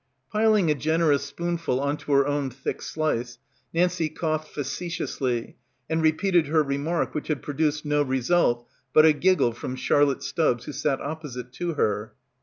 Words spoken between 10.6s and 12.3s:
who sat opposite to her.